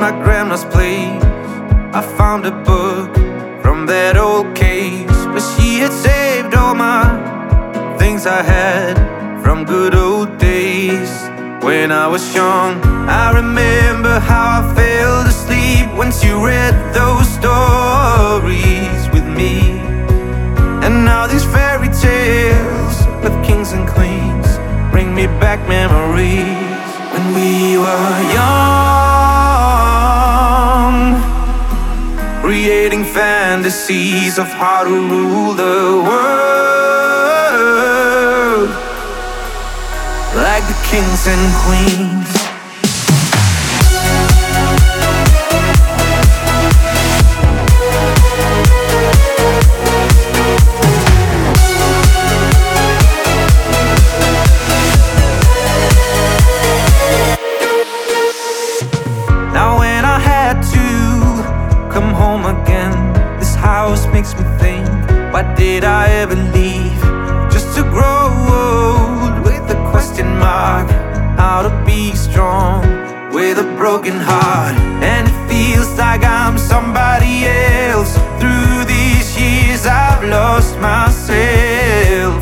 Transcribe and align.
my 0.00 0.12
grandma's 0.24 0.64
place, 0.64 1.22
I 1.92 2.00
found 2.16 2.46
a 2.46 2.50
book 2.50 3.14
from 3.62 3.86
that 3.86 4.16
old 4.16 4.56
case 4.56 5.18
where 5.32 5.46
she 5.52 5.78
had 5.82 5.92
saved 5.92 6.54
all 6.54 6.74
my 6.74 7.04
things 7.98 8.26
I 8.26 8.42
had 8.42 8.96
from 9.42 9.64
good 9.64 9.94
old 9.94 10.38
days. 10.38 11.10
When 11.62 11.92
I 11.92 12.06
was 12.06 12.34
young, 12.34 12.80
I 13.08 13.32
remember 13.40 14.18
how 14.18 14.46
I 14.60 14.74
fell 14.74 15.20
asleep 15.32 15.86
once 15.94 16.24
you 16.24 16.34
read 16.44 16.74
those 16.94 17.28
stories 17.38 19.02
with 19.14 19.26
me. 19.40 19.54
And 20.84 21.04
now 21.04 21.26
these 21.26 21.44
fairy 21.44 21.90
tales 22.06 22.96
with 23.22 23.36
kings 23.44 23.72
and 23.72 23.86
queens 23.86 24.48
bring 24.90 25.14
me 25.14 25.26
back 25.44 25.60
memories 25.68 26.80
when 27.12 27.24
we 27.36 27.76
were 27.76 28.16
young, 28.38 28.59
creating 32.62 33.04
fantasies 33.04 34.36
of 34.38 34.46
how 34.46 34.84
to 34.84 34.90
rule 34.90 35.54
the 35.54 36.04
world 36.04 36.30
like 40.36 40.64
the 40.68 40.76
kings 40.90 41.26
and 41.26 41.54
queens. 41.64 42.49
House 63.90 64.06
makes 64.12 64.34
me 64.38 64.44
think, 64.62 64.86
why 65.32 65.42
did 65.56 65.82
I 65.82 66.04
ever 66.22 66.36
leave? 66.58 67.02
Just 67.54 67.74
to 67.76 67.82
grow 67.82 68.26
old 68.62 69.34
with 69.46 69.66
a 69.76 69.78
question 69.90 70.28
mark, 70.38 70.88
how 71.36 71.62
to 71.66 71.72
be 71.84 72.14
strong 72.14 72.82
with 73.32 73.58
a 73.58 73.68
broken 73.80 74.16
heart, 74.30 74.76
and 75.02 75.26
it 75.30 75.38
feels 75.50 75.90
like 75.98 76.22
I'm 76.22 76.56
somebody 76.56 77.34
else. 77.90 78.12
Through 78.40 78.84
these 78.94 79.28
years, 79.36 79.86
I've 79.86 80.22
lost 80.36 80.78
myself. 80.78 82.40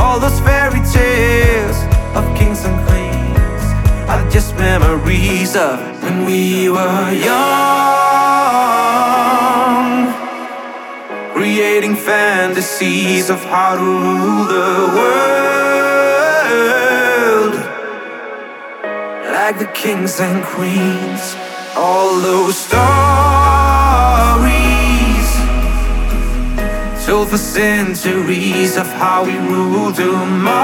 All 0.00 0.18
those 0.18 0.40
fairy 0.40 0.82
tales 0.96 1.78
of 2.16 2.24
kings 2.38 2.64
and 2.64 2.76
queens 2.86 3.64
are 4.12 4.24
just 4.30 4.56
memories 4.56 5.54
of 5.54 5.76
when 6.02 6.24
we 6.24 6.70
were 6.70 7.12
young. 7.12 8.47
Creating 11.78 11.96
fantasies 11.96 13.30
of 13.30 13.40
how 13.44 13.76
to 13.76 13.84
rule 13.84 14.44
the 14.46 14.90
world 14.98 15.94
like 19.32 19.56
the 19.60 19.70
kings 19.72 20.18
and 20.18 20.42
queens. 20.44 21.36
All 21.76 22.18
those 22.18 22.56
stories 22.58 22.78
told 27.06 27.28
for 27.28 27.38
centuries 27.38 28.76
of 28.76 28.88
how 28.94 29.22
we 29.24 29.38
rule 29.38 29.92
tomorrow 29.92 30.58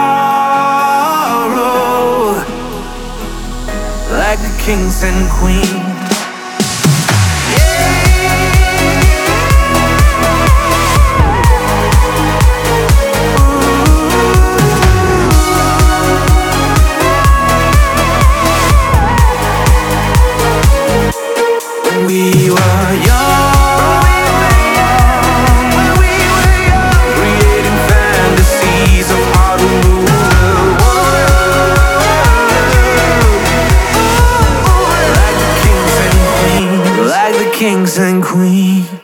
like 4.11 4.41
the 4.41 4.55
kings 4.67 5.05
and 5.05 5.31
queens. 5.31 5.94
kings 37.54 37.98
and 37.98 38.20
queens. 38.22 39.03